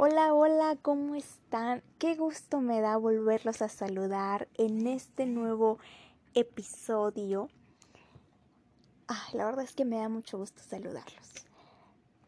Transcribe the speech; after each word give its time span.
Hola, 0.00 0.32
hola, 0.32 0.76
¿cómo 0.80 1.16
están? 1.16 1.82
Qué 1.98 2.14
gusto 2.14 2.60
me 2.60 2.80
da 2.80 2.96
volverlos 2.96 3.62
a 3.62 3.68
saludar 3.68 4.46
en 4.54 4.86
este 4.86 5.26
nuevo 5.26 5.78
episodio. 6.34 7.48
La 9.32 9.44
verdad 9.44 9.64
es 9.64 9.74
que 9.74 9.84
me 9.84 9.96
da 9.96 10.08
mucho 10.08 10.38
gusto 10.38 10.62
saludarlos. 10.62 11.44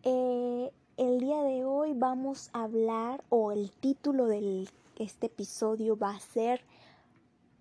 Eh, 0.03 0.73
el 0.97 1.21
día 1.21 1.45
de 1.45 1.65
hoy 1.65 1.93
vamos 1.95 2.51
a 2.55 2.65
hablar, 2.65 3.23
o 3.29 3.53
el 3.53 3.71
título 3.71 4.27
de 4.27 4.69
este 4.99 5.27
episodio 5.27 5.97
va 5.97 6.11
a 6.17 6.19
ser 6.19 6.65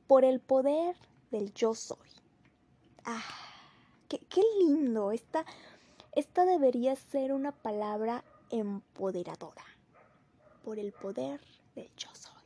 Por 0.07 0.25
el 0.25 0.39
poder 0.39 0.95
del 1.29 1.53
yo 1.53 1.75
soy. 1.75 2.09
Ah, 3.05 3.21
qué, 4.07 4.17
qué 4.27 4.41
lindo. 4.57 5.11
Esta, 5.11 5.45
esta 6.13 6.45
debería 6.45 6.95
ser 6.95 7.31
una 7.31 7.51
palabra 7.51 8.23
empoderadora 8.49 9.63
por 10.70 10.77
el 10.77 10.91
poder 10.91 11.41
del 11.73 11.89
yo 11.97 12.09
soy. 12.14 12.43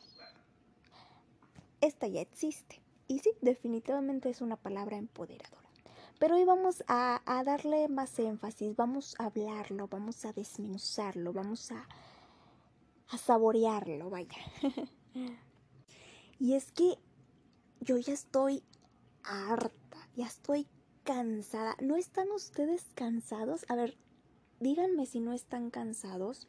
Esta 1.82 2.08
ya 2.08 2.22
existe. 2.22 2.82
Y 3.10 3.20
sí, 3.20 3.32
definitivamente 3.42 4.30
es 4.30 4.40
una 4.40 4.56
palabra 4.56 4.96
empoderadora. 4.96 5.68
Pero 6.20 6.36
hoy 6.36 6.46
vamos 6.46 6.86
a, 6.88 7.22
darle 7.46 7.90
más 7.90 8.18
énfasis, 8.20 8.78
vamos 8.78 9.18
a 9.20 9.26
hablarlo, 9.26 9.90
vamos 9.90 10.24
a 10.24 10.32
desmenuzarlo, 10.32 11.34
vamos 11.34 11.70
a, 11.74 11.86
a 13.10 13.18
saborearlo, 13.18 14.10
vaya. 14.10 14.40
y 16.40 16.54
es 16.54 16.72
que 16.72 16.98
yo 17.82 17.98
ya 17.98 18.14
estoy 18.14 18.64
harta, 19.26 19.98
ya 20.16 20.28
estoy 20.28 20.66
cansada. 21.04 21.76
¿No 21.82 21.98
están 21.98 22.32
ustedes 22.32 22.86
cansados? 22.96 23.66
A 23.68 23.76
ver, 23.76 23.98
díganme 24.62 25.08
si 25.08 25.20
no 25.20 25.34
están 25.34 25.70
cansados 25.72 26.48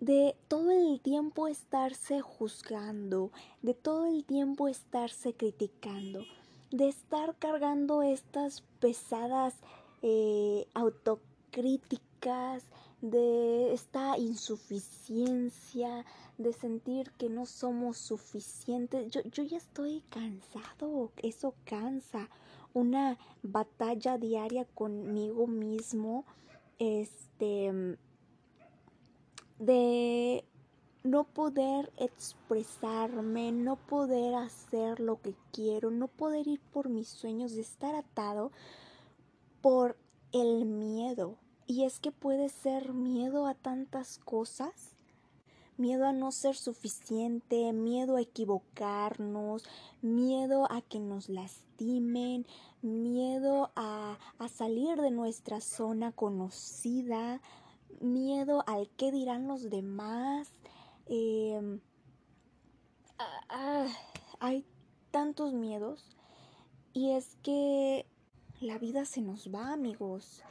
de 0.00 0.36
todo 0.48 0.70
el 0.70 1.00
tiempo 1.00 1.48
estarse 1.48 2.20
juzgando, 2.20 3.30
de 3.62 3.74
todo 3.74 4.06
el 4.06 4.24
tiempo 4.24 4.68
estarse 4.68 5.34
criticando, 5.34 6.24
de 6.70 6.88
estar 6.88 7.36
cargando 7.36 8.02
estas 8.02 8.62
pesadas 8.80 9.54
eh, 10.02 10.66
autocríticas, 10.74 12.64
de 13.00 13.74
esta 13.74 14.16
insuficiencia, 14.16 16.06
de 16.38 16.54
sentir 16.54 17.10
que 17.18 17.28
no 17.28 17.44
somos 17.44 17.98
suficientes. 17.98 19.10
Yo, 19.10 19.20
yo 19.24 19.42
ya 19.42 19.58
estoy 19.58 20.02
cansado, 20.08 21.12
eso 21.18 21.54
cansa. 21.64 22.30
Una 22.72 23.18
batalla 23.42 24.16
diaria 24.16 24.64
conmigo 24.64 25.46
mismo, 25.46 26.24
este 26.78 27.98
de 29.58 30.44
no 31.04 31.24
poder 31.24 31.92
expresarme, 31.98 33.52
no 33.52 33.76
poder 33.76 34.34
hacer 34.34 35.00
lo 35.00 35.20
que 35.20 35.34
quiero, 35.52 35.90
no 35.90 36.08
poder 36.08 36.48
ir 36.48 36.60
por 36.72 36.88
mis 36.88 37.08
sueños, 37.08 37.54
de 37.54 37.60
estar 37.60 37.94
atado 37.94 38.50
por 39.60 39.96
el 40.32 40.64
miedo. 40.64 41.36
Y 41.66 41.84
es 41.84 42.00
que 42.00 42.10
puede 42.10 42.48
ser 42.48 42.94
miedo 42.94 43.46
a 43.46 43.54
tantas 43.54 44.18
cosas, 44.18 44.96
miedo 45.76 46.06
a 46.06 46.12
no 46.12 46.32
ser 46.32 46.56
suficiente, 46.56 47.72
miedo 47.74 48.16
a 48.16 48.22
equivocarnos, 48.22 49.64
miedo 50.00 50.66
a 50.70 50.80
que 50.80 51.00
nos 51.00 51.28
lastimen, 51.28 52.46
miedo 52.80 53.70
a, 53.76 54.18
a 54.38 54.48
salir 54.48 55.00
de 55.00 55.10
nuestra 55.10 55.60
zona 55.60 56.12
conocida, 56.12 57.40
miedo 58.00 58.64
al 58.66 58.88
qué 58.96 59.12
dirán 59.12 59.48
los 59.48 59.70
demás. 59.70 60.52
Em, 61.06 61.80
hay 64.40 64.64
tantos 65.10 65.52
miedos 65.52 66.16
y 66.92 67.10
es 67.10 67.36
que 67.42 68.06
la 68.60 68.78
vida 68.78 69.04
se 69.04 69.20
nos 69.20 69.52
va, 69.52 69.72
amigos. 69.72 70.42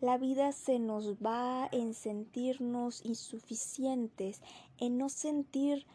La 0.00 0.16
vida 0.16 0.52
se 0.52 0.78
nos 0.78 1.16
va 1.16 1.68
en 1.72 1.92
sentirnos 1.92 3.04
insuficientes, 3.04 4.42
en 4.78 4.96
no 4.96 5.08
sentir, 5.08 5.86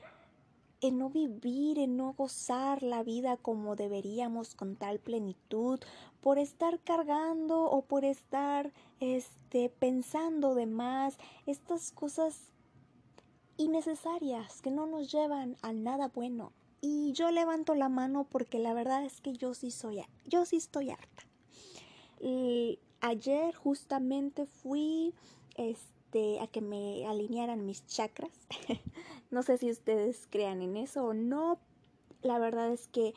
en 0.82 0.98
no 0.98 1.10
vivir, 1.10 1.80
en 1.80 1.96
no 1.96 2.12
gozar 2.12 2.84
la 2.84 3.02
vida 3.02 3.38
como 3.38 3.78
deberíamos 3.78 4.56
con 4.56 4.76
tal 4.76 5.00
plenitud, 5.00 5.80
por 6.20 6.38
estar 6.38 6.80
cargando 6.82 7.64
o 7.64 7.82
por 7.84 8.04
estar 8.04 8.74
este 9.04 9.70
pensando 9.70 10.56
de 10.56 10.66
más 10.66 11.18
estas 11.46 11.92
cosas 11.92 12.50
innecesarias 13.58 14.62
que 14.62 14.72
no 14.72 14.88
nos 14.88 15.12
llevan 15.12 15.58
a 15.62 15.74
nada 15.74 16.08
bueno. 16.08 16.52
Y 16.82 17.14
yo 17.14 17.32
levanto 17.32 17.76
la 17.76 17.90
mano 17.90 18.26
porque 18.30 18.60
la 18.60 18.74
verdad 18.74 19.06
es 19.06 19.22
que 19.22 19.34
yo 19.34 19.54
sí 19.54 19.72
soy 19.72 20.02
yo 20.26 20.46
sí 20.46 20.58
estoy 20.58 20.90
harta. 20.90 21.24
Y 22.20 22.80
ayer 23.02 23.54
justamente 23.54 24.46
fui 24.46 25.14
este 25.56 26.40
a 26.40 26.48
que 26.48 26.62
me 26.62 27.06
alinearan 27.08 27.66
mis 27.66 27.86
chakras. 27.86 28.32
no 29.32 29.44
sé 29.44 29.58
si 29.58 29.70
ustedes 29.70 30.28
crean 30.30 30.62
en 30.62 30.78
eso 30.78 31.06
o 31.06 31.14
no. 31.14 31.60
La 32.22 32.40
verdad 32.40 32.72
es 32.72 32.88
que 32.88 33.14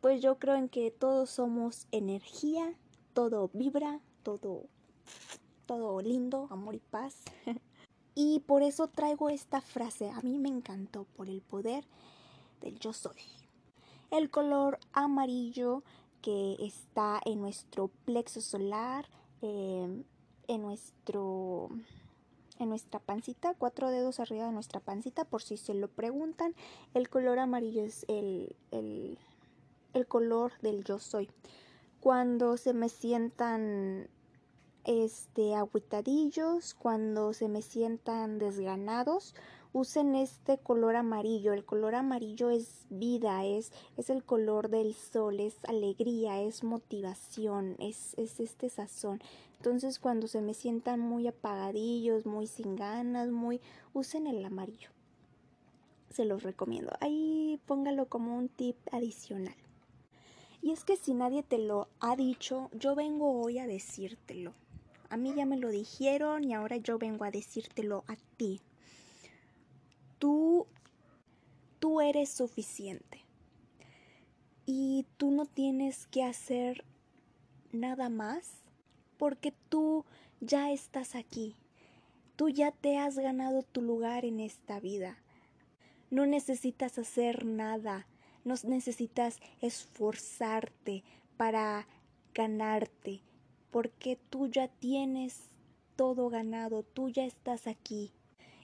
pues 0.00 0.22
yo 0.22 0.38
creo 0.38 0.56
en 0.56 0.68
que 0.68 0.90
todos 0.90 1.30
somos 1.30 1.86
energía, 1.92 2.74
todo 3.12 3.50
vibra, 3.52 4.00
todo, 4.22 4.64
todo 5.70 6.00
lindo, 6.00 6.48
amor 6.50 6.74
y 6.74 6.80
paz. 6.80 7.22
y 8.16 8.40
por 8.40 8.64
eso 8.64 8.88
traigo 8.88 9.30
esta 9.30 9.60
frase, 9.60 10.10
a 10.10 10.20
mí 10.20 10.36
me 10.36 10.48
encantó, 10.48 11.04
por 11.16 11.28
el 11.28 11.42
poder 11.42 11.84
del 12.60 12.76
yo 12.80 12.92
soy. 12.92 13.20
El 14.10 14.30
color 14.30 14.80
amarillo 14.92 15.84
que 16.22 16.56
está 16.58 17.20
en 17.24 17.40
nuestro 17.40 17.86
plexo 18.04 18.40
solar, 18.40 19.06
em, 19.42 20.02
en 20.48 20.62
nuestro 20.62 21.68
en 22.58 22.68
nuestra 22.68 22.98
pancita, 22.98 23.54
cuatro 23.54 23.90
dedos 23.90 24.18
arriba 24.18 24.46
de 24.46 24.52
nuestra 24.52 24.80
pancita, 24.80 25.24
por 25.24 25.40
si 25.40 25.56
se 25.56 25.72
lo 25.72 25.86
preguntan. 25.86 26.56
El 26.94 27.08
color 27.08 27.38
amarillo 27.38 27.84
es 27.84 28.04
el, 28.08 28.56
el 28.72 29.18
el 29.92 30.06
color 30.08 30.52
del 30.62 30.82
yo 30.82 30.98
soy. 30.98 31.30
Cuando 32.00 32.56
se 32.56 32.72
me 32.72 32.88
sientan 32.88 34.08
este 34.84 35.54
agüitadillos, 35.54 36.74
cuando 36.74 37.32
se 37.32 37.48
me 37.48 37.62
sientan 37.62 38.38
desganados, 38.38 39.34
usen 39.72 40.14
este 40.14 40.58
color 40.58 40.96
amarillo. 40.96 41.52
El 41.52 41.64
color 41.64 41.94
amarillo 41.94 42.50
es 42.50 42.86
vida, 42.90 43.44
es, 43.44 43.72
es 43.96 44.10
el 44.10 44.24
color 44.24 44.68
del 44.68 44.94
sol, 44.94 45.40
es 45.40 45.56
alegría, 45.64 46.40
es 46.40 46.64
motivación, 46.64 47.76
es, 47.78 48.14
es 48.18 48.40
este 48.40 48.68
sazón. 48.68 49.20
Entonces 49.56 49.98
cuando 49.98 50.26
se 50.26 50.40
me 50.40 50.54
sientan 50.54 51.00
muy 51.00 51.28
apagadillos, 51.28 52.26
muy 52.26 52.46
sin 52.46 52.76
ganas, 52.76 53.28
muy 53.28 53.60
usen 53.92 54.26
el 54.26 54.44
amarillo. 54.44 54.90
Se 56.10 56.24
los 56.24 56.42
recomiendo. 56.42 56.92
Ahí 57.00 57.60
póngalo 57.66 58.06
como 58.06 58.36
un 58.36 58.48
tip 58.48 58.76
adicional. 58.90 59.54
Y 60.62 60.72
es 60.72 60.84
que 60.84 60.96
si 60.96 61.14
nadie 61.14 61.42
te 61.42 61.58
lo 61.58 61.88
ha 62.00 62.16
dicho, 62.16 62.70
yo 62.72 62.94
vengo 62.94 63.40
hoy 63.40 63.58
a 63.58 63.66
decírtelo. 63.66 64.52
A 65.10 65.16
mí 65.16 65.34
ya 65.34 65.44
me 65.44 65.58
lo 65.58 65.68
dijeron 65.68 66.44
y 66.44 66.54
ahora 66.54 66.76
yo 66.78 66.98
vengo 66.98 67.24
a 67.24 67.30
decírtelo 67.30 68.04
a 68.06 68.16
ti. 68.36 68.60
Tú, 70.18 70.66
tú 71.78 72.00
eres 72.00 72.30
suficiente. 72.30 73.24
Y 74.64 75.06
tú 75.16 75.30
no 75.30 75.46
tienes 75.46 76.06
que 76.06 76.24
hacer 76.24 76.84
nada 77.72 78.08
más 78.08 78.62
porque 79.18 79.52
tú 79.68 80.06
ya 80.40 80.70
estás 80.70 81.14
aquí. 81.14 81.56
Tú 82.36 82.48
ya 82.48 82.70
te 82.70 82.96
has 82.96 83.18
ganado 83.18 83.62
tu 83.62 83.82
lugar 83.82 84.24
en 84.24 84.40
esta 84.40 84.80
vida. 84.80 85.18
No 86.10 86.24
necesitas 86.24 86.96
hacer 86.98 87.44
nada 87.44 88.06
no 88.44 88.54
necesitas 88.64 89.38
esforzarte 89.60 91.04
para 91.36 91.86
ganarte, 92.34 93.20
porque 93.70 94.18
tú 94.30 94.48
ya 94.48 94.68
tienes 94.68 95.50
todo 95.96 96.28
ganado, 96.28 96.82
tú 96.82 97.08
ya 97.08 97.24
estás 97.24 97.66
aquí. 97.66 98.12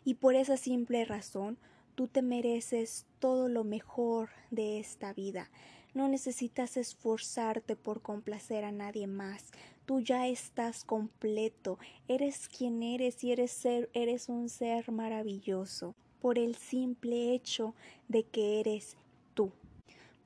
Y 0.05 0.15
por 0.15 0.35
esa 0.35 0.57
simple 0.57 1.05
razón, 1.05 1.59
tú 1.95 2.09
te 2.09 2.23
mereces 2.23 3.07
todo 3.19 3.49
lo 3.49 3.65
mejor 3.65 4.31
de 4.51 4.79
esta 4.79 5.13
vida. 5.13 5.51
No 5.95 6.09
necesitas 6.09 6.77
esforzarte 6.77 7.77
por 7.77 8.03
complacer 8.03 8.65
a 8.65 8.73
nadie 8.73 9.07
más. 9.07 9.51
Tú 9.87 10.01
ya 10.01 10.27
estás 10.29 10.85
completo. 10.85 11.79
Eres 12.09 12.49
quien 12.49 12.83
eres 12.83 13.23
y 13.25 13.33
eres 13.33 13.51
ser, 13.51 13.91
un 14.29 14.49
ser 14.49 14.91
maravilloso 14.91 15.95
por 16.21 16.39
el 16.39 16.55
simple 16.57 17.33
hecho 17.33 17.75
de 18.09 18.25
que 18.25 18.61
eres 18.61 18.97
tú 19.35 19.53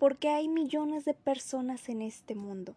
porque 0.00 0.30
hay 0.30 0.48
millones 0.48 1.04
de 1.04 1.12
personas 1.12 1.90
en 1.90 2.00
este 2.00 2.34
mundo. 2.34 2.74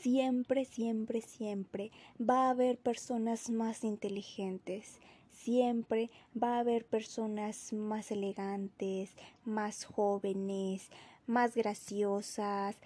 Siempre, 0.00 0.64
siempre, 0.64 1.20
siempre 1.22 1.90
va 2.20 2.46
a 2.46 2.50
haber 2.50 2.78
personas 2.78 3.50
más 3.50 3.84
inteligentes. 3.84 5.00
siempre 5.32 6.10
va 6.40 6.56
a 6.56 6.60
haber 6.60 6.84
personas 6.84 7.72
más 7.72 8.10
elegantes, 8.10 9.12
más 9.44 9.84
jóvenes, 9.84 10.90
más 11.26 11.54
graciosas. 11.54 12.76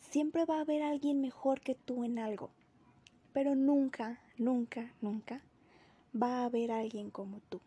Siempre 0.00 0.44
va 0.44 0.58
a 0.58 0.62
haber 0.62 0.82
alguien 0.82 1.20
mejor 1.20 1.60
que 1.60 1.74
tú 1.74 2.04
en 2.04 2.18
algo. 2.18 2.50
Pero 3.32 3.54
nunca, 3.54 4.18
nunca, 4.38 4.92
nunca 5.00 5.42
va 6.20 6.40
a 6.40 6.44
haber 6.46 6.72
alguien 6.72 7.10
como 7.10 7.40
tú. 7.48 7.60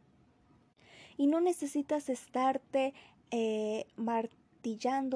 Y 1.17 1.27
no 1.27 1.39
necesitas 1.41 2.09
estarte 2.09 2.93
eh, 3.31 3.85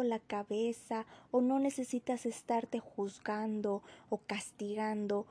la 0.04 0.20
cabeza 0.20 1.06
o 1.32 1.42
no 1.42 1.60
necesitas 1.60 2.26
estarte 2.26 2.80
juzgando 2.80 3.84
o 4.10 4.18
castigando 4.18 5.26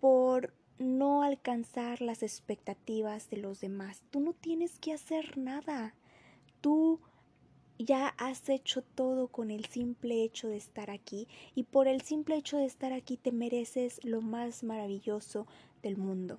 por 0.00 0.52
no 0.78 1.22
alcanzar 1.22 2.00
las 2.00 2.22
expectativas 2.22 3.30
de 3.30 3.38
los 3.38 3.60
demás. 3.60 4.02
Tú 4.10 4.20
no 4.20 4.32
tienes 4.32 4.78
que 4.78 4.92
hacer 4.92 5.38
nada. 5.38 5.94
Tú 6.60 7.00
ya 7.78 8.08
has 8.18 8.48
hecho 8.48 8.82
todo 8.82 9.28
con 9.28 9.50
el 9.50 9.64
simple 9.66 10.22
hecho 10.22 10.48
de 10.48 10.56
estar 10.56 10.90
aquí 10.90 11.26
y 11.54 11.64
por 11.64 11.88
el 11.88 12.02
simple 12.02 12.36
hecho 12.36 12.56
de 12.56 12.66
estar 12.66 12.92
aquí 12.92 13.16
te 13.16 13.32
mereces 13.32 14.04
lo 14.04 14.20
más 14.20 14.62
maravilloso 14.62 15.46
del 15.82 15.96
mundo. 15.96 16.38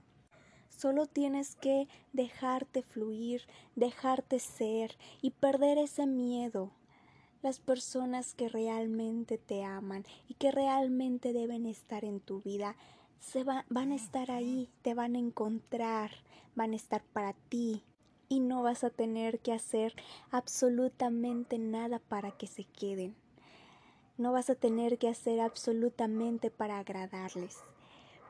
Solo 0.70 1.06
tienes 1.06 1.56
que 1.56 1.88
dejarte 2.12 2.82
fluir, 2.82 3.44
dejarte 3.76 4.40
ser 4.40 4.98
y 5.22 5.32
perder 5.32 5.78
ese 5.78 6.06
miedo. 6.06 6.72
Las 7.46 7.60
personas 7.60 8.34
que 8.34 8.50
realmente 8.50 9.38
te 9.38 9.64
aman 9.64 10.04
y 10.28 10.34
que 10.34 10.50
realmente 10.52 11.32
deben 11.32 11.68
estar 11.68 12.04
en 12.04 12.20
tu 12.20 12.42
vida 12.42 12.76
se 13.20 13.44
van 13.44 13.92
a 13.92 13.96
estar 13.96 14.32
ahí, 14.32 14.68
te 14.82 14.96
van 14.96 15.14
a 15.16 15.20
encontrar, 15.20 16.10
van 16.56 16.74
a 16.74 16.76
estar 16.76 17.04
para 17.04 17.34
ti 17.34 17.84
y 18.30 18.40
no 18.40 18.64
vas 18.64 18.84
a 18.84 18.90
tener 18.90 19.42
que 19.42 19.54
hacer 19.54 19.94
absolutamente 20.32 21.60
nada 21.60 22.00
para 22.00 22.32
que 22.32 22.48
se 22.48 22.64
queden. 22.64 23.16
No 24.18 24.32
vas 24.32 24.50
a 24.50 24.56
tener 24.56 24.98
que 24.98 25.10
hacer 25.10 25.40
absolutamente 25.40 26.50
para 26.50 26.80
agradarles, 26.80 27.60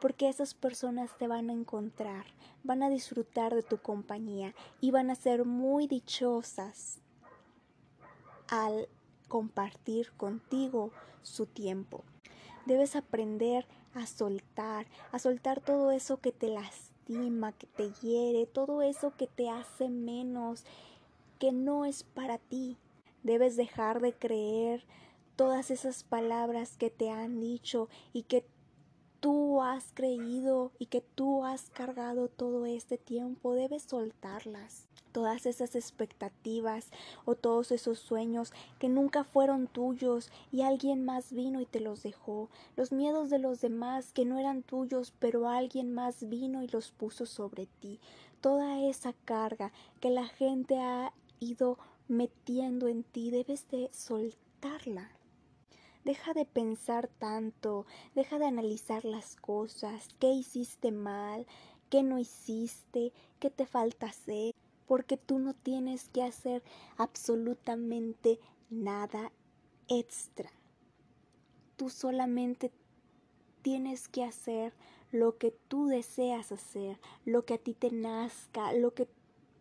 porque 0.01 0.27
esas 0.27 0.53
personas 0.53 1.17
te 1.17 1.29
van 1.29 1.49
a 1.49 1.53
encontrar, 1.53 2.25
van 2.65 2.83
a 2.83 2.89
disfrutar 2.89 3.55
de 3.55 3.63
tu 3.63 3.77
compañía 3.77 4.53
y 4.81 4.91
van 4.91 5.09
a 5.09 5.15
ser 5.15 5.45
muy 5.45 5.87
dichosas 5.87 6.99
al 8.49 8.89
compartir 9.27 10.11
contigo 10.13 10.91
su 11.21 11.45
tiempo. 11.45 12.03
Debes 12.65 12.95
aprender 12.95 13.65
a 13.93 14.07
soltar, 14.07 14.87
a 15.11 15.19
soltar 15.19 15.61
todo 15.61 15.91
eso 15.91 16.17
que 16.17 16.31
te 16.31 16.49
lastima, 16.49 17.51
que 17.53 17.67
te 17.67 17.91
hiere, 18.01 18.45
todo 18.45 18.81
eso 18.81 19.13
que 19.17 19.27
te 19.27 19.49
hace 19.49 19.89
menos, 19.89 20.65
que 21.39 21.51
no 21.51 21.85
es 21.85 22.03
para 22.03 22.37
ti. 22.37 22.77
Debes 23.23 23.55
dejar 23.55 24.01
de 24.01 24.13
creer 24.13 24.85
todas 25.35 25.71
esas 25.71 26.03
palabras 26.03 26.77
que 26.77 26.89
te 26.89 27.09
han 27.09 27.39
dicho 27.39 27.89
y 28.13 28.23
que 28.23 28.45
tú 29.19 29.61
has 29.61 29.91
creído 29.93 30.71
y 30.77 30.87
que 30.87 31.01
tú 31.01 31.45
has 31.45 31.69
cargado 31.71 32.27
todo 32.27 32.65
este 32.65 32.97
tiempo, 32.97 33.53
debes 33.53 33.83
soltarlas 33.83 34.87
todas 35.15 35.45
esas 35.45 35.77
expectativas 35.77 36.91
o 37.23 37.35
todos 37.35 37.71
esos 37.71 37.99
sueños 37.99 38.51
que 38.79 38.89
nunca 38.89 39.23
fueron 39.23 39.67
tuyos 39.67 40.29
y 40.51 40.61
alguien 40.61 41.05
más 41.05 41.31
vino 41.31 41.61
y 41.61 41.65
te 41.65 41.79
los 41.79 42.03
dejó, 42.03 42.49
los 42.75 42.91
miedos 42.91 43.29
de 43.29 43.39
los 43.39 43.61
demás 43.61 44.11
que 44.11 44.25
no 44.25 44.37
eran 44.37 44.61
tuyos 44.61 45.13
pero 45.17 45.47
alguien 45.47 45.93
más 45.93 46.27
vino 46.27 46.63
y 46.63 46.67
los 46.67 46.91
puso 46.91 47.25
sobre 47.25 47.65
ti, 47.79 48.01
toda 48.41 48.81
esa 48.81 49.13
carga 49.23 49.71
que 50.01 50.09
la 50.09 50.27
gente 50.27 50.79
ha 50.79 51.13
ido 51.39 51.77
metiendo 52.09 52.89
en 52.89 53.03
ti, 53.03 53.31
debes 53.31 53.69
de 53.69 53.89
soltarla. 53.93 55.11
Deja 56.03 56.33
de 56.33 56.43
pensar 56.43 57.07
tanto, 57.07 57.85
deja 58.15 58.37
de 58.37 58.47
analizar 58.47 59.05
las 59.05 59.37
cosas, 59.37 60.09
qué 60.19 60.33
hiciste 60.33 60.91
mal, 60.91 61.47
qué 61.89 62.03
no 62.03 62.19
hiciste, 62.19 63.13
qué 63.39 63.49
te 63.49 63.65
falta 63.65 64.07
hacer 64.07 64.54
porque 64.87 65.17
tú 65.17 65.39
no 65.39 65.53
tienes 65.53 66.09
que 66.09 66.23
hacer 66.23 66.63
absolutamente 66.97 68.39
nada 68.69 69.31
extra. 69.87 70.51
Tú 71.75 71.89
solamente 71.89 72.71
tienes 73.61 74.07
que 74.07 74.23
hacer 74.23 74.73
lo 75.11 75.37
que 75.37 75.51
tú 75.67 75.87
deseas 75.87 76.51
hacer, 76.51 76.99
lo 77.25 77.45
que 77.45 77.55
a 77.55 77.57
ti 77.57 77.73
te 77.73 77.91
nazca, 77.91 78.73
lo 78.73 78.93
que 78.93 79.07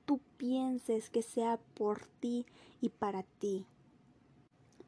tú 0.05 0.21
pienses 0.37 1.11
que 1.11 1.23
sea 1.23 1.59
por 1.75 2.07
ti 2.21 2.47
y 2.81 2.89
para 2.91 3.23
ti. 3.23 3.67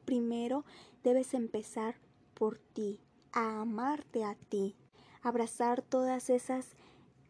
Primero 0.05 0.65
debes 1.03 1.35
empezar 1.35 1.97
por 2.35 2.59
ti, 2.59 3.01
a 3.33 3.61
amarte 3.61 4.25
a 4.25 4.35
ti, 4.35 4.77
abrazar 5.23 5.83
todas 5.83 6.31
esas 6.31 6.77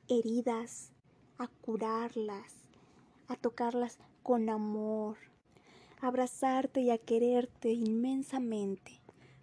heridas, 0.08 0.92
a 1.38 1.48
curarlas, 1.48 2.65
a 3.28 3.36
tocarlas 3.36 3.98
con 4.22 4.48
amor, 4.48 5.16
a 6.00 6.08
abrazarte 6.08 6.80
y 6.80 6.90
a 6.90 6.98
quererte 6.98 7.72
inmensamente, 7.72 9.00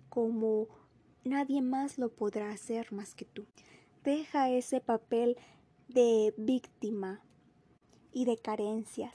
como 0.10 0.68
nadie 1.24 1.62
más 1.62 1.98
lo 1.98 2.10
podrá 2.10 2.52
hacer 2.52 2.92
más 2.92 3.16
que 3.16 3.26
tú. 3.26 3.46
Deja 4.04 4.50
ese 4.50 4.82
papel 4.82 5.38
de 5.88 6.34
víctima 6.38 7.22
y 8.12 8.26
de 8.26 8.38
carencias, 8.38 9.14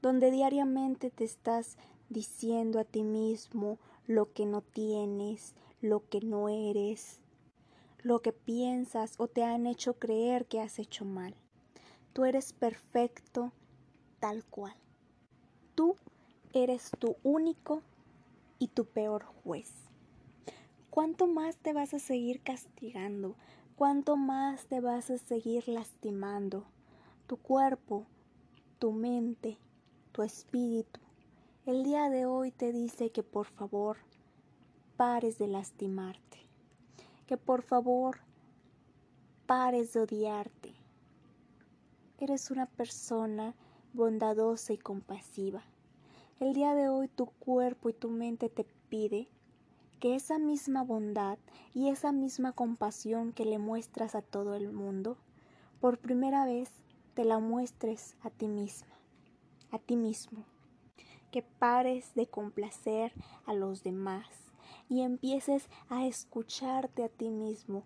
donde 0.00 0.30
diariamente 0.30 1.10
te 1.10 1.24
estás 1.24 1.76
diciendo 2.08 2.78
a 2.78 2.84
ti 2.84 3.02
mismo 3.02 3.78
lo 4.06 4.32
que 4.32 4.46
no 4.46 4.62
tienes, 4.62 5.54
lo 5.80 6.08
que 6.08 6.20
no 6.20 6.48
eres, 6.48 7.20
lo 8.02 8.20
que 8.20 8.32
piensas 8.32 9.14
o 9.18 9.28
te 9.28 9.44
han 9.44 9.66
hecho 9.66 9.94
creer 9.94 10.46
que 10.46 10.60
has 10.60 10.78
hecho 10.78 11.04
mal. 11.04 11.34
Tú 12.12 12.24
eres 12.24 12.52
perfecto 12.52 13.52
tal 14.20 14.44
cual. 14.44 14.74
Tú 15.74 15.96
eres 16.52 16.90
tu 16.98 17.16
único 17.22 17.82
y 18.58 18.68
tu 18.68 18.84
peor 18.84 19.24
juez. 19.24 19.72
¿Cuánto 20.90 21.26
más 21.26 21.56
te 21.56 21.72
vas 21.72 21.94
a 21.94 21.98
seguir 21.98 22.40
castigando? 22.42 23.36
¿Cuánto 23.76 24.16
más 24.16 24.66
te 24.66 24.80
vas 24.80 25.10
a 25.10 25.18
seguir 25.18 25.68
lastimando? 25.68 26.64
Tu 27.26 27.36
cuerpo, 27.36 28.06
tu 28.78 28.90
mente, 28.92 29.58
tu 30.12 30.22
espíritu. 30.22 31.00
El 31.66 31.84
día 31.84 32.08
de 32.08 32.26
hoy 32.26 32.50
te 32.50 32.72
dice 32.72 33.10
que 33.10 33.22
por 33.22 33.46
favor 33.46 33.98
pares 34.96 35.38
de 35.38 35.46
lastimarte, 35.46 36.38
que 37.26 37.36
por 37.36 37.62
favor 37.62 38.18
pares 39.46 39.92
de 39.92 40.00
odiarte. 40.00 40.74
Eres 42.18 42.50
una 42.50 42.66
persona 42.66 43.54
bondadosa 43.92 44.72
y 44.72 44.78
compasiva. 44.78 45.62
El 46.40 46.52
día 46.52 46.74
de 46.74 46.88
hoy 46.88 47.08
tu 47.08 47.26
cuerpo 47.26 47.88
y 47.88 47.92
tu 47.92 48.10
mente 48.10 48.48
te 48.48 48.64
pide 48.88 49.28
que 50.00 50.14
esa 50.14 50.38
misma 50.38 50.84
bondad 50.84 51.38
y 51.74 51.88
esa 51.88 52.12
misma 52.12 52.52
compasión 52.52 53.32
que 53.32 53.44
le 53.44 53.58
muestras 53.58 54.14
a 54.14 54.22
todo 54.22 54.54
el 54.54 54.72
mundo, 54.72 55.16
por 55.80 55.98
primera 55.98 56.44
vez 56.44 56.70
te 57.14 57.24
la 57.24 57.40
muestres 57.40 58.14
a 58.22 58.30
ti 58.30 58.46
misma, 58.46 58.94
a 59.72 59.78
ti 59.78 59.96
mismo. 59.96 60.44
Que 61.32 61.42
pares 61.42 62.14
de 62.14 62.26
complacer 62.26 63.12
a 63.44 63.52
los 63.52 63.82
demás 63.82 64.26
y 64.88 65.02
empieces 65.02 65.68
a 65.88 66.06
escucharte 66.06 67.04
a 67.04 67.08
ti 67.08 67.30
mismo. 67.30 67.82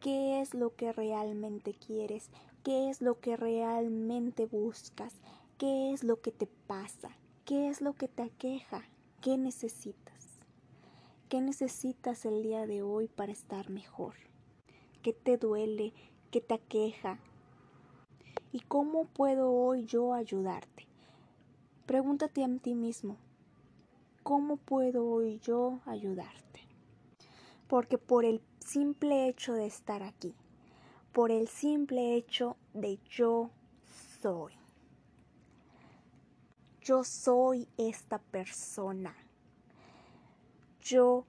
¿Qué 0.00 0.40
es 0.40 0.54
lo 0.54 0.76
que 0.76 0.92
realmente 0.92 1.74
quieres? 1.74 2.30
¿Qué 2.62 2.90
es 2.90 3.00
lo 3.00 3.18
que 3.20 3.36
realmente 3.36 4.46
buscas? 4.46 5.14
¿Qué 5.56 5.92
es 5.92 6.02
lo 6.02 6.20
que 6.20 6.32
te 6.32 6.48
pasa? 6.48 7.16
¿Qué 7.44 7.68
es 7.68 7.80
lo 7.80 7.92
que 7.92 8.08
te 8.08 8.22
aqueja? 8.24 8.82
¿Qué 9.20 9.38
necesitas? 9.38 10.40
¿Qué 11.28 11.40
necesitas 11.40 12.24
el 12.24 12.42
día 12.42 12.66
de 12.66 12.82
hoy 12.82 13.06
para 13.06 13.30
estar 13.30 13.70
mejor? 13.70 14.14
¿Qué 15.02 15.12
te 15.12 15.36
duele? 15.36 15.92
¿Qué 16.32 16.40
te 16.40 16.54
aqueja? 16.54 17.20
¿Y 18.50 18.60
cómo 18.60 19.04
puedo 19.04 19.52
hoy 19.52 19.84
yo 19.84 20.12
ayudarte? 20.12 20.88
Pregúntate 21.86 22.42
a 22.42 22.48
ti 22.58 22.74
mismo, 22.74 23.16
¿cómo 24.24 24.56
puedo 24.56 25.06
hoy 25.06 25.38
yo 25.38 25.78
ayudarte? 25.86 26.66
Porque 27.68 27.96
por 27.96 28.24
el 28.24 28.40
simple 28.58 29.28
hecho 29.28 29.52
de 29.52 29.66
estar 29.66 30.02
aquí, 30.02 30.34
por 31.12 31.30
el 31.30 31.46
simple 31.46 32.16
hecho 32.16 32.56
de 32.72 32.98
yo 33.08 33.50
soy, 34.20 34.54
yo 36.84 37.02
soy 37.02 37.66
esta 37.78 38.18
persona. 38.18 39.16
Yo 40.82 41.24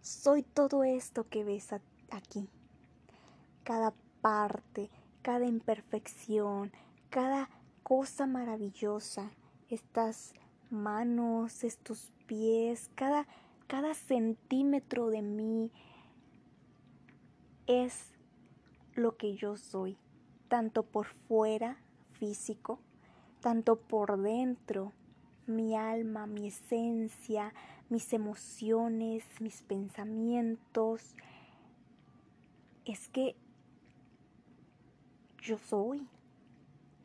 soy 0.00 0.42
todo 0.42 0.84
esto 0.84 1.28
que 1.28 1.44
ves 1.44 1.74
aquí. 2.10 2.48
Cada 3.64 3.92
parte, 4.22 4.90
cada 5.20 5.44
imperfección, 5.44 6.72
cada 7.10 7.50
cosa 7.82 8.26
maravillosa, 8.26 9.30
estas 9.68 10.32
manos, 10.70 11.62
estos 11.62 12.10
pies, 12.26 12.90
cada, 12.94 13.26
cada 13.66 13.92
centímetro 13.92 15.08
de 15.10 15.20
mí 15.20 15.70
es 17.66 18.14
lo 18.94 19.18
que 19.18 19.36
yo 19.36 19.58
soy, 19.58 19.98
tanto 20.48 20.84
por 20.84 21.06
fuera, 21.06 21.76
físico, 22.12 22.80
tanto 23.40 23.76
por 23.76 24.20
dentro, 24.20 24.92
mi 25.46 25.76
alma, 25.76 26.26
mi 26.26 26.48
esencia, 26.48 27.54
mis 27.88 28.12
emociones, 28.12 29.24
mis 29.40 29.62
pensamientos. 29.62 31.14
Es 32.84 33.08
que 33.08 33.36
yo 35.40 35.58
soy 35.58 36.06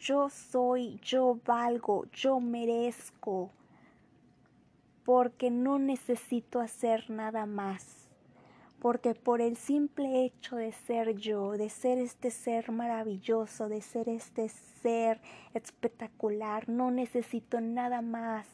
yo 0.04 0.30
soy, 0.30 1.00
yo 1.02 1.40
valgo, 1.46 2.06
yo 2.12 2.42
merezco, 2.42 3.50
porque 5.06 5.50
no 5.50 5.80
necesito 5.80 6.60
hacer 6.60 7.10
nada 7.10 7.46
más, 7.46 8.03
porque 8.84 9.16
por 9.16 9.40
el 9.40 9.56
simple 9.56 10.26
hecho 10.26 10.58
de 10.58 10.74
ser 10.74 11.16
yo, 11.16 11.52
de 11.54 11.70
ser 11.70 12.00
este 12.00 12.30
ser 12.32 12.70
maravilloso, 12.70 13.70
de 13.70 13.80
ser 13.80 14.10
este 14.10 14.50
ser 14.50 15.22
espectacular, 15.54 16.68
no 16.68 16.92
necesito 16.92 17.62
nada 17.62 18.02
más 18.02 18.46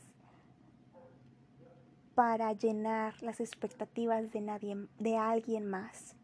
para 2.13 2.53
llenar 2.53 3.19
las 3.23 3.39
expectativas 3.39 4.31
de 4.31 4.41
nadie, 4.41 4.77
de 4.99 5.17
alguien 5.17 5.65
más. 5.65 6.15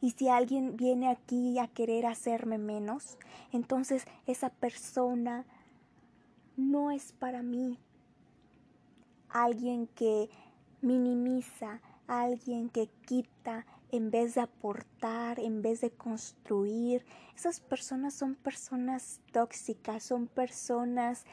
Y 0.00 0.10
si 0.10 0.28
alguien 0.28 0.76
viene 0.76 1.08
aquí 1.08 1.56
a 1.60 1.68
querer 1.68 2.04
hacerme 2.04 2.58
menos, 2.58 3.16
entonces 3.52 4.06
esa 4.26 4.50
persona 4.50 5.44
no 6.56 6.90
es 6.90 7.12
para 7.12 7.44
mí. 7.44 7.78
Alguien 9.28 9.86
que 9.86 10.28
minimiza, 10.82 11.80
alguien 12.10 12.68
que 12.68 12.88
quita 13.06 13.66
en 13.92 14.10
vez 14.10 14.34
de 14.34 14.40
aportar, 14.40 15.38
en 15.38 15.62
vez 15.62 15.80
de 15.80 15.90
construir. 15.90 17.04
Esas 17.36 17.60
personas 17.60 18.14
son 18.14 18.34
personas 18.34 19.20
tóxicas, 19.32 20.02
son 20.02 20.26
personas 20.26 21.24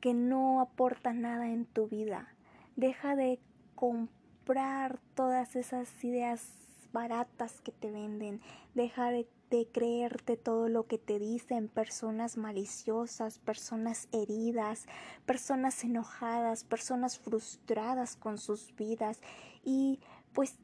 que 0.00 0.14
no 0.14 0.60
aportan 0.60 1.22
nada 1.22 1.48
en 1.48 1.64
tu 1.64 1.88
vida. 1.88 2.28
Deja 2.76 3.16
de 3.16 3.40
comprar 3.74 5.00
todas 5.14 5.56
esas 5.56 6.04
ideas 6.04 6.66
baratas 6.92 7.60
que 7.60 7.72
te 7.72 7.90
venden, 7.90 8.40
deja 8.74 9.10
de, 9.10 9.28
creerte 9.72 10.36
todo 10.36 10.68
lo 10.68 10.86
que 10.86 10.98
te 10.98 11.18
dicen 11.18 11.68
personas 11.68 12.36
maliciosas, 12.36 13.38
personas 13.38 14.08
heridas, 14.12 14.86
personas 15.24 15.84
enojadas, 15.84 16.64
personas 16.64 17.18
frustradas 17.18 18.16
con 18.16 18.38
sus 18.38 18.74
vidas 18.74 19.20
y 19.64 20.00
pues 20.36 20.58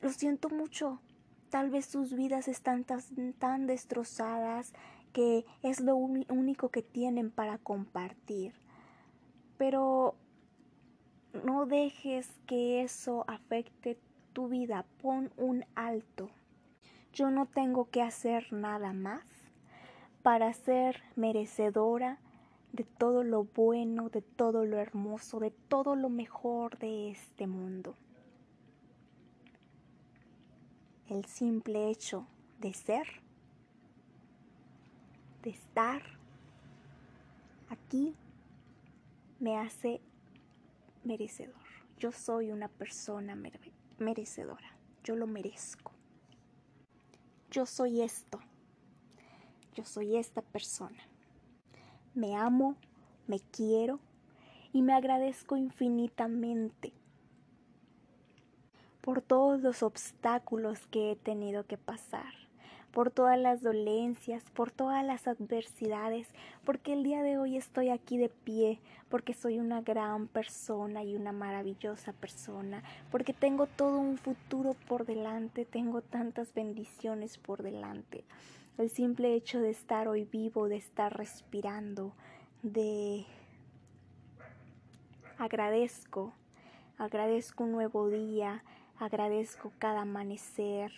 lo 0.00 0.10
siento 0.10 0.48
mucho, 0.48 1.00
tal 1.50 1.70
vez 1.70 1.86
sus 1.86 2.14
vidas 2.14 2.46
están 2.46 2.84
tan, 2.84 3.02
tan 3.36 3.66
destrozadas 3.66 4.72
que 5.12 5.44
es 5.64 5.80
lo 5.80 5.96
único 5.96 6.68
que 6.68 6.82
tienen 6.82 7.32
para 7.32 7.58
compartir. 7.58 8.54
Pero 9.58 10.14
no 11.44 11.66
dejes 11.66 12.28
que 12.46 12.82
eso 12.82 13.24
afecte 13.26 13.98
tu 14.32 14.46
vida, 14.46 14.86
pon 15.02 15.32
un 15.36 15.64
alto. 15.74 16.30
Yo 17.12 17.32
no 17.32 17.46
tengo 17.46 17.90
que 17.90 18.02
hacer 18.02 18.52
nada 18.52 18.92
más 18.92 19.24
para 20.22 20.52
ser 20.52 21.02
merecedora 21.16 22.20
de 22.72 22.84
todo 22.84 23.24
lo 23.24 23.42
bueno, 23.42 24.10
de 24.10 24.22
todo 24.22 24.64
lo 24.64 24.78
hermoso, 24.78 25.40
de 25.40 25.50
todo 25.50 25.96
lo 25.96 26.08
mejor 26.08 26.78
de 26.78 27.10
este 27.10 27.48
mundo. 27.48 27.96
El 31.08 31.24
simple 31.26 31.88
hecho 31.88 32.26
de 32.58 32.74
ser, 32.74 33.06
de 35.42 35.50
estar 35.50 36.02
aquí, 37.68 38.12
me 39.38 39.56
hace 39.56 40.00
merecedor. 41.04 41.54
Yo 42.00 42.10
soy 42.10 42.50
una 42.50 42.66
persona 42.66 43.38
merecedora. 43.98 44.76
Yo 45.04 45.14
lo 45.14 45.28
merezco. 45.28 45.92
Yo 47.52 47.66
soy 47.66 48.02
esto. 48.02 48.40
Yo 49.76 49.84
soy 49.84 50.16
esta 50.16 50.42
persona. 50.42 51.04
Me 52.14 52.34
amo, 52.34 52.74
me 53.28 53.38
quiero 53.38 54.00
y 54.72 54.82
me 54.82 54.92
agradezco 54.92 55.56
infinitamente 55.56 56.92
por 59.06 59.22
todos 59.22 59.60
los 59.60 59.84
obstáculos 59.84 60.88
que 60.88 61.12
he 61.12 61.16
tenido 61.16 61.64
que 61.64 61.78
pasar 61.78 62.34
por 62.90 63.12
todas 63.12 63.38
las 63.38 63.62
dolencias, 63.62 64.42
por 64.54 64.72
todas 64.72 65.04
las 65.04 65.28
adversidades, 65.28 66.26
porque 66.64 66.94
el 66.94 67.04
día 67.04 67.22
de 67.22 67.36
hoy 67.36 67.56
estoy 67.56 67.90
aquí 67.90 68.16
de 68.16 68.30
pie, 68.30 68.80
porque 69.10 69.32
soy 69.32 69.58
una 69.60 69.82
gran 69.82 70.26
persona 70.26 71.04
y 71.04 71.14
una 71.14 71.30
maravillosa 71.30 72.14
persona, 72.14 72.82
porque 73.12 73.32
tengo 73.32 73.66
todo 73.66 73.98
un 73.98 74.16
futuro 74.16 74.74
por 74.88 75.04
delante, 75.04 75.66
tengo 75.66 76.00
tantas 76.00 76.54
bendiciones 76.54 77.36
por 77.36 77.62
delante. 77.62 78.24
El 78.78 78.88
simple 78.88 79.34
hecho 79.34 79.60
de 79.60 79.70
estar 79.70 80.08
hoy 80.08 80.24
vivo, 80.24 80.66
de 80.66 80.76
estar 80.76 81.16
respirando, 81.16 82.12
de 82.62 83.26
agradezco, 85.38 86.32
agradezco 86.96 87.64
un 87.64 87.72
nuevo 87.72 88.08
día, 88.08 88.64
agradezco 88.98 89.72
cada 89.78 90.02
amanecer, 90.02 90.92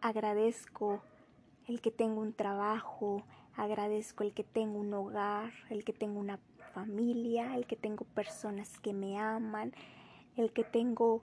agradezco 0.00 1.02
el 1.66 1.80
que 1.80 1.90
tengo 1.90 2.20
un 2.20 2.32
trabajo, 2.32 3.22
agradezco 3.56 4.24
el 4.24 4.32
que 4.32 4.44
tengo 4.44 4.78
un 4.78 4.92
hogar, 4.94 5.52
el 5.68 5.84
que 5.84 5.92
tengo 5.92 6.18
una 6.18 6.38
familia, 6.74 7.56
el 7.56 7.66
que 7.66 7.76
tengo 7.76 8.04
personas 8.04 8.78
que 8.80 8.92
me 8.92 9.18
aman, 9.18 9.72
el 10.36 10.52
que 10.52 10.64
tengo 10.64 11.22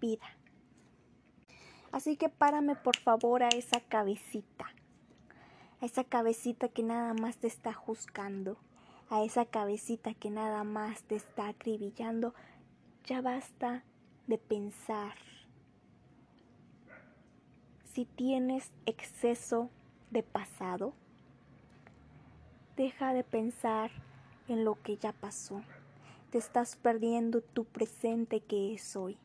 vida. 0.00 0.26
Así 1.92 2.16
que 2.16 2.28
párame 2.28 2.76
por 2.76 2.96
favor 2.96 3.42
a 3.42 3.48
esa 3.48 3.80
cabecita, 3.80 4.66
a 5.80 5.86
esa 5.86 6.04
cabecita 6.04 6.68
que 6.68 6.82
nada 6.82 7.14
más 7.14 7.38
te 7.38 7.46
está 7.46 7.72
juzgando, 7.72 8.58
a 9.08 9.22
esa 9.22 9.46
cabecita 9.46 10.14
que 10.14 10.30
nada 10.30 10.64
más 10.64 11.04
te 11.04 11.16
está 11.16 11.48
acribillando. 11.48 12.34
Ya 13.06 13.20
basta 13.20 13.84
de 14.26 14.36
pensar 14.36 15.14
si 17.96 18.04
tienes 18.04 18.72
exceso 18.84 19.70
de 20.10 20.22
pasado, 20.22 20.92
deja 22.76 23.14
de 23.14 23.24
pensar 23.24 23.90
en 24.48 24.66
lo 24.66 24.82
que 24.82 24.98
ya 24.98 25.12
pasó. 25.12 25.62
Te 26.30 26.36
estás 26.36 26.76
perdiendo 26.76 27.40
tu 27.40 27.64
presente 27.64 28.40
que 28.40 28.74
es 28.74 28.96
hoy. 28.96 29.16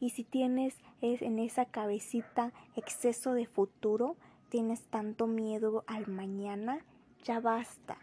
Y 0.00 0.10
si 0.10 0.24
tienes 0.24 0.78
en 1.02 1.38
esa 1.38 1.66
cabecita 1.66 2.52
exceso 2.76 3.34
de 3.34 3.44
futuro, 3.44 4.16
tienes 4.48 4.84
tanto 4.84 5.26
miedo 5.26 5.84
al 5.86 6.06
mañana, 6.06 6.78
ya 7.24 7.40
basta. 7.40 7.98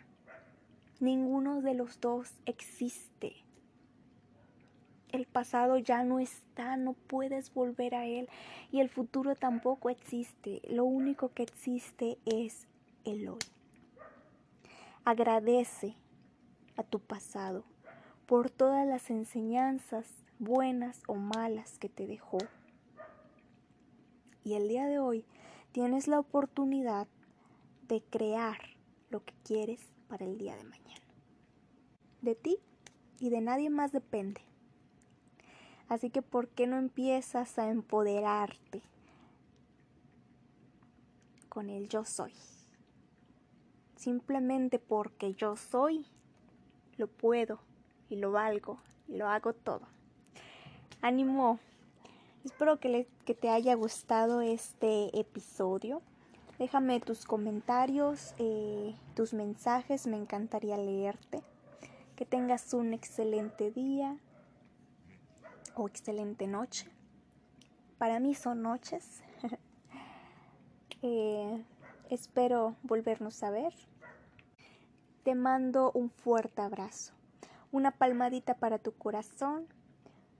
Ninguno 0.99 1.61
de 1.61 1.73
los 1.73 1.99
dos 1.99 2.33
existe. 2.45 3.48
El 5.11 5.25
pasado 5.25 5.77
ya 5.79 6.03
no 6.03 6.19
está, 6.19 6.77
no 6.77 6.93
puedes 6.93 7.51
volver 7.53 7.95
a 7.95 8.05
él 8.05 8.29
y 8.71 8.79
el 8.79 8.89
futuro 8.89 9.35
tampoco 9.35 9.89
existe. 9.89 10.61
Lo 10.69 10.85
único 10.85 11.29
que 11.29 11.43
existe 11.43 12.19
es 12.25 12.67
el 13.05 13.27
hoy. 13.27 13.39
Agradece 15.05 15.95
a 16.77 16.83
tu 16.83 16.99
pasado 16.99 17.63
por 18.27 18.51
todas 18.51 18.85
las 18.85 19.09
enseñanzas 19.09 20.05
buenas 20.37 21.01
o 21.07 21.15
malas 21.15 21.79
que 21.79 21.89
te 21.89 22.05
dejó. 22.05 22.37
Y 24.43 24.53
el 24.53 24.67
día 24.67 24.85
de 24.85 24.99
hoy 24.99 25.25
tienes 25.71 26.07
la 26.07 26.19
oportunidad 26.19 27.07
de 27.87 28.03
crear 28.03 28.59
lo 29.09 29.25
que 29.25 29.33
quieres 29.43 29.81
para 30.07 30.25
el 30.25 30.37
día 30.37 30.55
de 30.55 30.63
mañana. 30.63 31.05
De 32.21 32.35
ti 32.35 32.59
y 33.19 33.29
de 33.29 33.41
nadie 33.41 33.71
más 33.71 33.91
depende. 33.91 34.41
Así 35.89 36.09
que 36.09 36.21
¿por 36.21 36.47
qué 36.47 36.67
no 36.67 36.77
empiezas 36.77 37.59
a 37.59 37.69
empoderarte 37.69 38.81
con 41.49 41.69
el 41.69 41.89
yo 41.89 42.05
soy? 42.05 42.33
Simplemente 43.95 44.79
porque 44.79 45.33
yo 45.33 45.57
soy, 45.57 46.05
lo 46.97 47.07
puedo 47.07 47.59
y 48.09 48.15
lo 48.15 48.31
valgo 48.31 48.79
y 49.07 49.17
lo 49.17 49.27
hago 49.27 49.53
todo. 49.53 49.81
Ánimo, 51.01 51.59
Espero 52.45 52.79
que, 52.79 53.05
que 53.25 53.35
te 53.35 53.49
haya 53.49 53.75
gustado 53.75 54.39
este 54.41 55.17
episodio. 55.19 56.01
Déjame 56.57 57.01
tus 57.01 57.25
comentarios, 57.25 58.33
eh, 58.37 58.95
tus 59.13 59.33
mensajes, 59.33 60.07
me 60.07 60.15
encantaría 60.15 60.77
leerte. 60.77 61.41
Que 62.15 62.25
tengas 62.25 62.73
un 62.73 62.93
excelente 62.93 63.71
día 63.71 64.17
o 65.75 65.87
excelente 65.87 66.47
noche. 66.47 66.89
Para 67.97 68.19
mí 68.19 68.35
son 68.35 68.61
noches. 68.61 69.21
Eh, 71.01 71.63
espero 72.09 72.75
volvernos 72.83 73.41
a 73.43 73.51
ver. 73.51 73.73
Te 75.23 75.33
mando 75.33 75.93
un 75.93 76.09
fuerte 76.09 76.61
abrazo, 76.61 77.13
una 77.71 77.91
palmadita 77.91 78.55
para 78.55 78.79
tu 78.79 78.91
corazón, 78.91 79.65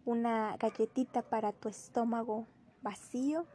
una 0.04 0.58
galletita 0.58 1.22
para 1.22 1.54
tu 1.54 1.70
estómago 1.70 2.46
vacío 2.82 3.46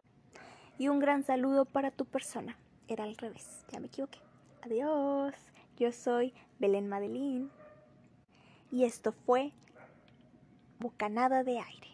y 0.79 0.89
un 0.89 0.99
gran 0.99 1.25
saludo 1.25 1.67
para 1.67 1.91
tu 1.91 2.07
persona. 2.07 2.57
Era 2.89 3.05
al 3.05 3.17
revés, 3.17 3.65
ya 3.71 3.81
me 3.81 3.89
equivoqué. 3.89 4.21
Adiós, 4.63 5.35
yo 5.77 5.93
soy 5.93 6.33
Belén 6.59 6.89
Madeline 6.89 7.51
y 8.71 8.85
esto 8.85 9.13
fue 9.13 9.53
Bocanada 10.79 11.45
de 11.45 11.59
Aire. 11.59 11.94